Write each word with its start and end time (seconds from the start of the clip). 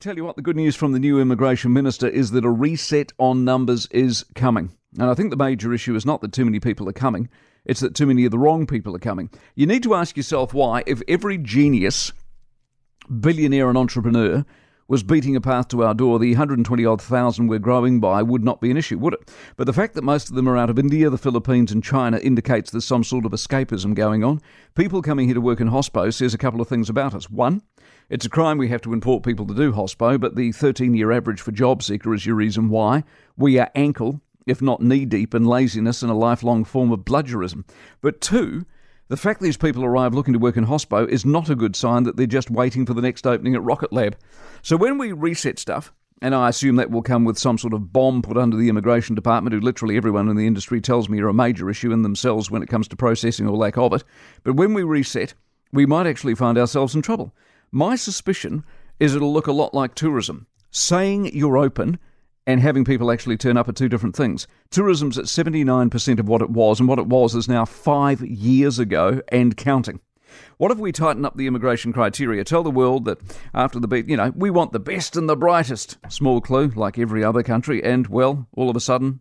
Tell 0.00 0.16
you 0.16 0.24
what, 0.24 0.36
the 0.36 0.40
good 0.40 0.56
news 0.56 0.76
from 0.76 0.92
the 0.92 0.98
new 0.98 1.20
immigration 1.20 1.74
minister 1.74 2.08
is 2.08 2.30
that 2.30 2.46
a 2.46 2.50
reset 2.50 3.12
on 3.18 3.44
numbers 3.44 3.86
is 3.90 4.24
coming. 4.34 4.70
And 4.98 5.10
I 5.10 5.14
think 5.14 5.28
the 5.28 5.36
major 5.36 5.74
issue 5.74 5.94
is 5.94 6.06
not 6.06 6.22
that 6.22 6.32
too 6.32 6.46
many 6.46 6.58
people 6.58 6.88
are 6.88 6.94
coming, 6.94 7.28
it's 7.66 7.80
that 7.80 7.94
too 7.94 8.06
many 8.06 8.24
of 8.24 8.30
the 8.30 8.38
wrong 8.38 8.66
people 8.66 8.96
are 8.96 8.98
coming. 8.98 9.28
You 9.56 9.66
need 9.66 9.82
to 9.82 9.94
ask 9.94 10.16
yourself 10.16 10.54
why, 10.54 10.84
if 10.86 11.02
every 11.06 11.36
genius, 11.36 12.14
billionaire, 13.20 13.68
and 13.68 13.76
entrepreneur 13.76 14.46
was 14.90 15.04
beating 15.04 15.36
a 15.36 15.40
path 15.40 15.68
to 15.68 15.84
our 15.84 15.94
door, 15.94 16.18
the 16.18 16.32
120 16.32 16.84
odd 16.84 17.00
thousand 17.00 17.46
we're 17.46 17.60
growing 17.60 18.00
by 18.00 18.20
would 18.24 18.42
not 18.42 18.60
be 18.60 18.72
an 18.72 18.76
issue, 18.76 18.98
would 18.98 19.14
it? 19.14 19.30
But 19.56 19.68
the 19.68 19.72
fact 19.72 19.94
that 19.94 20.02
most 20.02 20.28
of 20.28 20.34
them 20.34 20.48
are 20.48 20.56
out 20.56 20.68
of 20.68 20.80
India, 20.80 21.08
the 21.08 21.16
Philippines, 21.16 21.70
and 21.70 21.82
China 21.82 22.18
indicates 22.18 22.72
there's 22.72 22.84
some 22.84 23.04
sort 23.04 23.24
of 23.24 23.30
escapism 23.30 23.94
going 23.94 24.24
on. 24.24 24.40
People 24.74 25.00
coming 25.00 25.28
here 25.28 25.36
to 25.36 25.40
work 25.40 25.60
in 25.60 25.70
hospo 25.70 26.12
says 26.12 26.34
a 26.34 26.38
couple 26.38 26.60
of 26.60 26.66
things 26.66 26.90
about 26.90 27.14
us. 27.14 27.30
One, 27.30 27.62
it's 28.08 28.26
a 28.26 28.28
crime 28.30 28.58
we 28.58 28.66
have 28.70 28.82
to 28.82 28.92
import 28.92 29.22
people 29.22 29.46
to 29.46 29.54
do 29.54 29.72
hospo, 29.72 30.18
but 30.18 30.34
the 30.34 30.50
13 30.50 30.92
year 30.94 31.12
average 31.12 31.40
for 31.40 31.52
job 31.52 31.84
seeker 31.84 32.12
is 32.12 32.26
your 32.26 32.34
reason 32.34 32.68
why. 32.68 33.04
We 33.36 33.60
are 33.60 33.70
ankle, 33.76 34.20
if 34.44 34.60
not 34.60 34.82
knee 34.82 35.04
deep, 35.04 35.36
in 35.36 35.44
laziness 35.44 36.02
and 36.02 36.10
a 36.10 36.16
lifelong 36.16 36.64
form 36.64 36.90
of 36.90 37.04
bludgerism. 37.04 37.64
But 38.00 38.20
two, 38.20 38.66
the 39.10 39.16
fact 39.16 39.40
these 39.40 39.56
people 39.56 39.84
arrive 39.84 40.14
looking 40.14 40.34
to 40.34 40.38
work 40.38 40.56
in 40.56 40.64
hospo 40.64 41.06
is 41.08 41.26
not 41.26 41.50
a 41.50 41.56
good 41.56 41.74
sign 41.74 42.04
that 42.04 42.16
they're 42.16 42.26
just 42.26 42.48
waiting 42.48 42.86
for 42.86 42.94
the 42.94 43.02
next 43.02 43.26
opening 43.26 43.56
at 43.56 43.62
Rocket 43.62 43.92
Lab. 43.92 44.16
So 44.62 44.76
when 44.76 44.98
we 44.98 45.10
reset 45.10 45.58
stuff, 45.58 45.92
and 46.22 46.32
I 46.32 46.48
assume 46.48 46.76
that 46.76 46.92
will 46.92 47.02
come 47.02 47.24
with 47.24 47.36
some 47.36 47.58
sort 47.58 47.74
of 47.74 47.92
bomb 47.92 48.22
put 48.22 48.36
under 48.36 48.56
the 48.56 48.68
immigration 48.68 49.16
department, 49.16 49.52
who 49.52 49.60
literally 49.60 49.96
everyone 49.96 50.28
in 50.28 50.36
the 50.36 50.46
industry 50.46 50.80
tells 50.80 51.08
me 51.08 51.18
are 51.20 51.28
a 51.28 51.34
major 51.34 51.68
issue 51.68 51.90
in 51.90 52.02
themselves 52.02 52.52
when 52.52 52.62
it 52.62 52.68
comes 52.68 52.86
to 52.86 52.96
processing 52.96 53.48
or 53.48 53.56
lack 53.56 53.76
of 53.76 53.92
it. 53.94 54.04
But 54.44 54.54
when 54.54 54.74
we 54.74 54.84
reset, 54.84 55.34
we 55.72 55.86
might 55.86 56.06
actually 56.06 56.36
find 56.36 56.56
ourselves 56.56 56.94
in 56.94 57.02
trouble. 57.02 57.34
My 57.72 57.96
suspicion 57.96 58.64
is 59.00 59.16
it'll 59.16 59.32
look 59.32 59.48
a 59.48 59.52
lot 59.52 59.74
like 59.74 59.96
tourism. 59.96 60.46
Saying 60.70 61.34
you're 61.34 61.58
open 61.58 61.98
and 62.50 62.60
having 62.60 62.84
people 62.84 63.12
actually 63.12 63.36
turn 63.36 63.56
up 63.56 63.68
are 63.68 63.72
two 63.72 63.88
different 63.88 64.16
things. 64.16 64.48
Tourism's 64.70 65.16
at 65.16 65.26
79% 65.26 66.18
of 66.18 66.28
what 66.28 66.42
it 66.42 66.50
was, 66.50 66.80
and 66.80 66.88
what 66.88 66.98
it 66.98 67.06
was 67.06 67.36
is 67.36 67.48
now 67.48 67.64
five 67.64 68.20
years 68.22 68.80
ago 68.80 69.22
and 69.28 69.56
counting. 69.56 70.00
What 70.58 70.72
if 70.72 70.78
we 70.78 70.90
tighten 70.90 71.24
up 71.24 71.36
the 71.36 71.46
immigration 71.46 71.92
criteria? 71.92 72.42
Tell 72.42 72.64
the 72.64 72.70
world 72.70 73.04
that 73.04 73.18
after 73.54 73.78
the 73.78 73.86
beat, 73.86 74.08
you 74.08 74.16
know, 74.16 74.32
we 74.34 74.50
want 74.50 74.72
the 74.72 74.80
best 74.80 75.16
and 75.16 75.28
the 75.28 75.36
brightest. 75.36 75.96
Small 76.08 76.40
clue, 76.40 76.72
like 76.74 76.98
every 76.98 77.22
other 77.22 77.44
country, 77.44 77.82
and, 77.82 78.08
well, 78.08 78.48
all 78.56 78.68
of 78.68 78.76
a 78.76 78.80
sudden, 78.80 79.20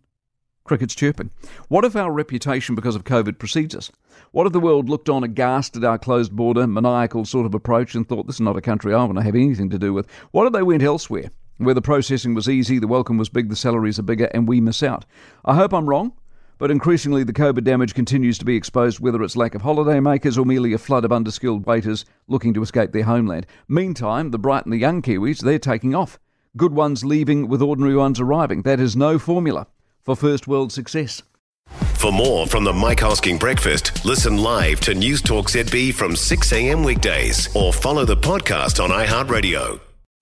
crickets 0.63 0.95
chirping. 0.95 1.29
What 1.67 1.85
if 1.85 1.95
our 1.95 2.11
reputation 2.11 2.73
because 2.73 2.95
of 2.95 3.03
COVID 3.03 3.37
precedes 3.37 3.75
us? 3.75 3.91
What 4.31 4.47
if 4.47 4.53
the 4.53 4.59
world 4.59 4.89
looked 4.89 5.09
on 5.09 5.23
aghast 5.23 5.75
at 5.77 5.83
our 5.83 5.99
closed 5.99 6.35
border, 6.35 6.65
maniacal 6.65 7.25
sort 7.25 7.45
of 7.45 7.53
approach 7.53 7.93
and 7.93 8.07
thought, 8.07 8.25
this 8.25 8.37
is 8.37 8.41
not 8.41 8.57
a 8.57 8.61
country 8.61 8.93
I 8.93 9.03
want 9.03 9.17
to 9.17 9.23
have 9.23 9.35
anything 9.35 9.69
to 9.69 9.79
do 9.79 9.93
with? 9.93 10.07
What 10.31 10.47
if 10.47 10.53
they 10.53 10.63
went 10.63 10.83
elsewhere, 10.83 11.31
where 11.65 11.75
the 11.75 11.81
processing 11.81 12.33
was 12.33 12.49
easy, 12.49 12.79
the 12.79 12.87
welcome 12.87 13.17
was 13.17 13.29
big, 13.29 13.49
the 13.49 13.55
salaries 13.55 13.99
are 13.99 14.03
bigger, 14.03 14.29
and 14.33 14.47
we 14.47 14.61
miss 14.61 14.81
out? 14.81 15.05
I 15.45 15.55
hope 15.55 15.73
I'm 15.73 15.89
wrong, 15.89 16.13
but 16.57 16.71
increasingly 16.71 17.23
the 17.23 17.33
COVID 17.33 17.63
damage 17.63 17.93
continues 17.93 18.37
to 18.37 18.45
be 18.45 18.55
exposed, 18.55 18.99
whether 18.99 19.21
it's 19.23 19.35
lack 19.35 19.55
of 19.55 19.61
holiday 19.61 19.99
makers 19.99 20.37
or 20.37 20.45
merely 20.45 20.73
a 20.73 20.77
flood 20.77 21.05
of 21.05 21.11
underskilled 21.11 21.65
waiters 21.65 22.05
looking 22.27 22.53
to 22.53 22.61
escape 22.61 22.91
their 22.91 23.03
homeland. 23.03 23.45
Meantime, 23.67 24.31
the 24.31 24.39
bright 24.39 24.65
and 24.65 24.73
the 24.73 24.77
young 24.77 25.01
Kiwis, 25.01 25.41
they're 25.41 25.59
taking 25.59 25.95
off. 25.95 26.19
Good 26.57 26.73
ones 26.73 27.05
leaving 27.05 27.47
with 27.47 27.61
ordinary 27.61 27.95
ones 27.95 28.19
arriving. 28.19 28.63
That 28.63 28.79
is 28.79 28.95
no 28.95 29.19
formula 29.19 29.67
for 30.01 30.15
first 30.15 30.47
world 30.47 30.71
success. 30.71 31.21
For 31.99 32.11
more 32.11 32.47
from 32.47 32.63
the 32.63 32.73
Mike 32.73 32.99
Hosking 32.99 33.39
Breakfast, 33.39 34.05
listen 34.05 34.37
live 34.37 34.79
to 34.81 34.93
Newstalk 34.93 35.49
ZB 35.49 35.93
from 35.93 36.15
6 36.15 36.53
a.m. 36.53 36.83
weekdays 36.83 37.53
or 37.55 37.73
follow 37.73 38.05
the 38.05 38.17
podcast 38.17 38.83
on 38.83 38.89
iHeartRadio. 38.89 39.88